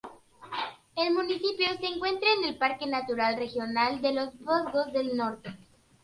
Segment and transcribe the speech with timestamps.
[0.95, 5.55] El municipio se encuentra en el Parque Natural Regional de los Vosgos del Norte.